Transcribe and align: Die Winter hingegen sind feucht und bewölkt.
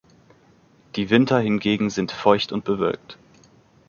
Die 0.95 1.11
Winter 1.11 1.39
hingegen 1.39 1.91
sind 1.91 2.11
feucht 2.11 2.51
und 2.51 2.63
bewölkt. 2.65 3.19